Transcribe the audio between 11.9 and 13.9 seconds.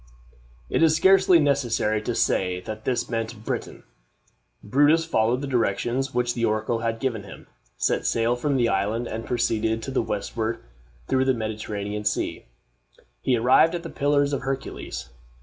Sea. He arrived at